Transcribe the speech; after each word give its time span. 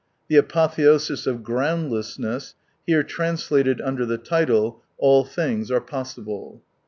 The 0.29 0.35
Apotheosis 0.37 1.27
of 1.27 1.43
Groundlessness 1.43 2.55
(here 2.87 3.03
trans 3.03 3.47
lated 3.49 3.79
under 3.85 4.03
the 4.03 4.17
title 4.17 4.81
"All 4.97 5.23
Things 5.23 5.69
are 5.69 5.79
Possible 5.79 6.63